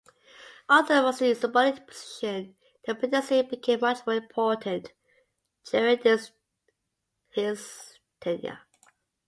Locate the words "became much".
3.43-3.99